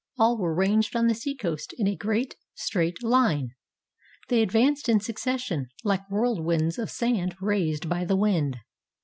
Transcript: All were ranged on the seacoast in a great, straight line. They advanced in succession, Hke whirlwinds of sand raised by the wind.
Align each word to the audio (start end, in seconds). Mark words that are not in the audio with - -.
All 0.17 0.35
were 0.35 0.55
ranged 0.55 0.95
on 0.95 1.05
the 1.05 1.13
seacoast 1.13 1.75
in 1.77 1.87
a 1.87 1.95
great, 1.95 2.35
straight 2.55 3.03
line. 3.03 3.49
They 4.29 4.41
advanced 4.41 4.89
in 4.89 4.99
succession, 4.99 5.67
Hke 5.85 6.05
whirlwinds 6.09 6.79
of 6.79 6.89
sand 6.89 7.35
raised 7.39 7.87
by 7.87 8.05
the 8.05 8.15
wind. 8.17 8.57